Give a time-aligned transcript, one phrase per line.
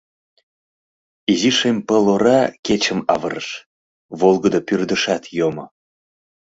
[1.31, 3.49] Изи шем пыл ора кечым авырыш,
[4.19, 5.65] волгыдо пӱрдышат йомо.